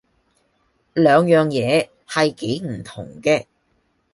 [0.93, 3.45] 兩樣嘢係幾唔同嘅